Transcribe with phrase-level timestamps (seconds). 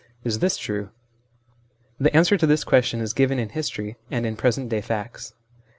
[0.23, 0.89] Is this true?
[1.99, 5.35] The answer to this question is given in history and in present day facts.